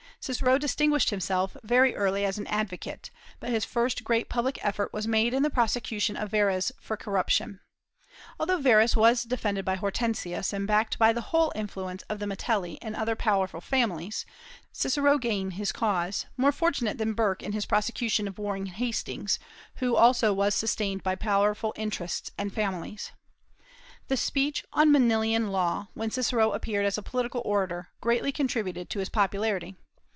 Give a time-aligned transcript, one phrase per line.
[0.23, 3.09] Cicero distinguished himself very early as an advocate,
[3.39, 7.59] but his first great public effort was made in the prosecution of Verres for corruption.
[8.39, 12.77] Although Verres was defended by Hortensius and backed by the whole influence of the Metelli
[12.83, 14.23] and other powerful families,
[14.71, 19.39] Cicero gained his cause, more fortunate than Burke in his prosecution of Warren Hastings,
[19.77, 23.11] who also was sustained by powerful interests and families.
[24.07, 28.87] The speech on the Manilian Law, when Cicero appeared as a political orator, greatly contributed
[28.91, 29.73] to his popularity.